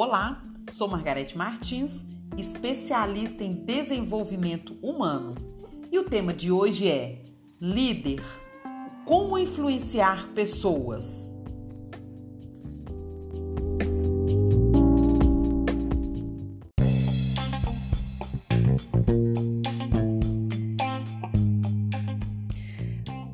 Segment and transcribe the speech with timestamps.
[0.00, 0.40] Olá,
[0.70, 2.06] sou Margarete Martins,
[2.36, 5.34] especialista em desenvolvimento humano.
[5.90, 7.24] E o tema de hoje é
[7.60, 8.22] Líder:
[9.04, 11.28] Como influenciar pessoas?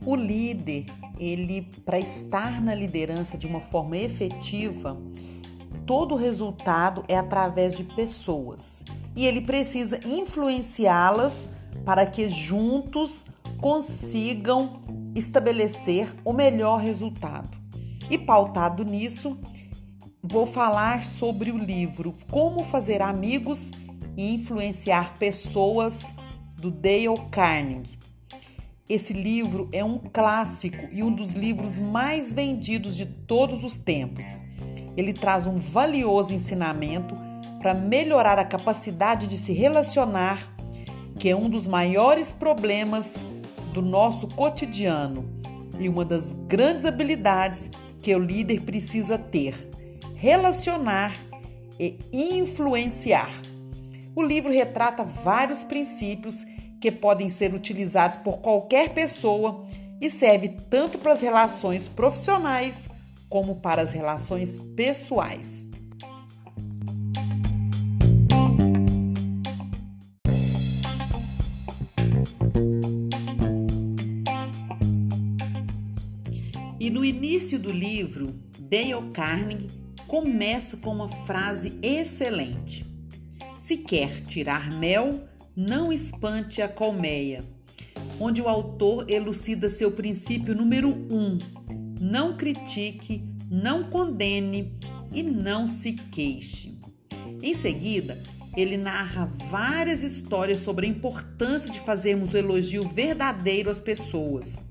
[0.06, 0.86] O líder,
[1.18, 4.98] ele para estar na liderança de uma forma efetiva,
[5.86, 8.84] todo resultado é através de pessoas
[9.16, 11.48] e ele precisa influenciá-las
[11.84, 13.24] para que juntos
[13.60, 14.80] consigam
[15.14, 17.56] estabelecer o melhor resultado.
[18.10, 19.38] E pautado nisso,
[20.22, 23.70] vou falar sobre o livro Como Fazer Amigos
[24.16, 26.14] e Influenciar Pessoas
[26.56, 27.98] do Dale Carnegie.
[28.88, 34.42] Esse livro é um clássico e um dos livros mais vendidos de todos os tempos
[34.96, 37.14] ele traz um valioso ensinamento
[37.58, 40.38] para melhorar a capacidade de se relacionar,
[41.18, 43.24] que é um dos maiores problemas
[43.72, 45.24] do nosso cotidiano
[45.78, 47.70] e uma das grandes habilidades
[48.02, 49.68] que o líder precisa ter:
[50.14, 51.16] relacionar
[51.78, 53.30] e influenciar.
[54.14, 56.44] O livro retrata vários princípios
[56.80, 59.64] que podem ser utilizados por qualquer pessoa
[60.00, 62.88] e serve tanto para as relações profissionais
[63.28, 65.66] como para as relações pessoais.
[76.78, 78.26] E no início do livro,
[78.58, 79.70] Dale Carnegie
[80.06, 82.84] começa com uma frase excelente:
[83.56, 85.26] Se quer tirar mel,
[85.56, 87.42] não espante a colmeia,
[88.20, 91.38] onde o autor elucida seu princípio número um
[92.00, 94.76] não critique, não condene
[95.12, 96.78] e não se queixe.
[97.42, 98.18] Em seguida,
[98.56, 104.64] ele narra várias histórias sobre a importância de fazermos o elogio verdadeiro às pessoas.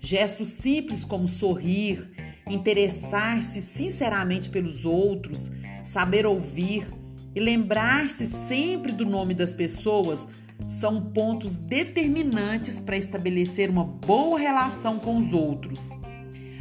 [0.00, 2.08] Gestos simples como sorrir,
[2.48, 5.50] interessar-se sinceramente pelos outros,
[5.82, 6.86] saber ouvir
[7.34, 10.28] e lembrar-se sempre do nome das pessoas
[10.68, 15.90] são pontos determinantes para estabelecer uma boa relação com os outros.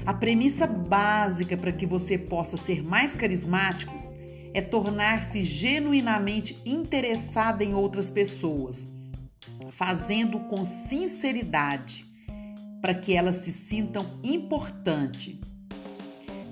[0.07, 3.93] A premissa básica para que você possa ser mais carismático
[4.53, 8.87] é tornar-se genuinamente interessado em outras pessoas,
[9.69, 12.05] fazendo com sinceridade
[12.81, 15.41] para que elas se sintam importante.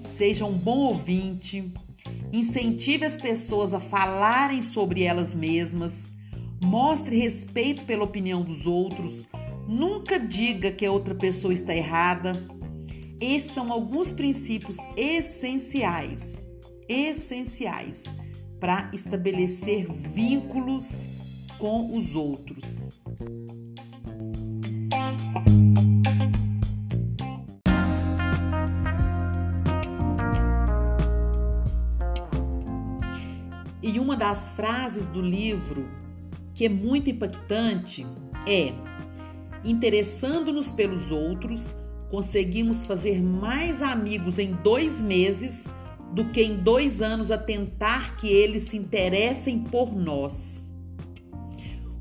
[0.03, 1.71] Seja um bom ouvinte,
[2.33, 6.13] incentive as pessoas a falarem sobre elas mesmas,
[6.61, 9.25] mostre respeito pela opinião dos outros,
[9.65, 12.53] nunca diga que a outra pessoa está errada
[13.19, 16.43] esses são alguns princípios essenciais,
[16.87, 18.03] essenciais
[18.59, 21.07] para estabelecer vínculos
[21.57, 22.87] com os outros.
[33.81, 35.87] E uma das frases do livro
[36.53, 38.05] que é muito impactante
[38.47, 38.73] é:
[39.63, 41.75] interessando-nos pelos outros,
[42.15, 45.67] conseguimos fazer mais amigos em dois meses
[46.13, 50.65] do que em dois anos a tentar que eles se interessem por nós.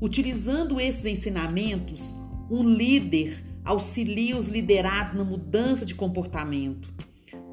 [0.01, 2.15] Utilizando esses ensinamentos,
[2.49, 6.93] um líder auxilia os liderados na mudança de comportamento.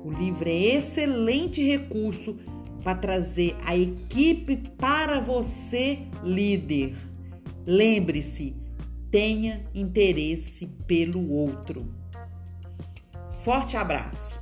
[0.05, 2.37] O livro é excelente recurso
[2.85, 6.95] para trazer a equipe para você, líder.
[7.67, 8.55] Lembre-se,
[9.11, 12.02] tenha interesse pelo outro.
[13.45, 14.42] Forte abraço!